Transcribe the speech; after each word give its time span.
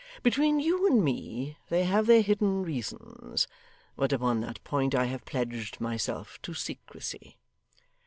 Between 0.23 0.59
you 0.59 0.87
and 0.87 1.03
me 1.03 1.57
they 1.69 1.83
have 1.83 2.07
their 2.07 2.23
hidden 2.23 2.63
reasons, 2.63 3.47
but 3.95 4.11
upon 4.11 4.41
that 4.41 4.63
point 4.63 4.95
I 4.95 5.05
have 5.05 5.25
pledged 5.25 5.79
myself 5.79 6.39
to 6.41 6.55
secrecy. 6.55 7.37